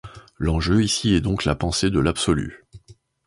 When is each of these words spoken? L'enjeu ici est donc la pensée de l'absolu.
L'enjeu 0.39 0.83
ici 0.83 1.13
est 1.13 1.21
donc 1.21 1.45
la 1.45 1.53
pensée 1.53 1.91
de 1.91 1.99
l'absolu. 1.99 2.65